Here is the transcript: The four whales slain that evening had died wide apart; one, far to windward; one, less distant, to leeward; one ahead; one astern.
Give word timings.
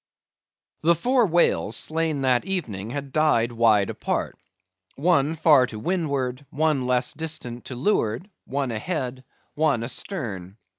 The 0.81 0.95
four 0.95 1.27
whales 1.27 1.77
slain 1.77 2.21
that 2.21 2.43
evening 2.45 2.89
had 2.89 3.11
died 3.13 3.51
wide 3.51 3.91
apart; 3.91 4.35
one, 4.95 5.35
far 5.35 5.67
to 5.67 5.77
windward; 5.77 6.43
one, 6.49 6.87
less 6.87 7.13
distant, 7.13 7.65
to 7.65 7.75
leeward; 7.75 8.27
one 8.45 8.71
ahead; 8.71 9.23
one 9.53 9.83
astern. 9.83 10.57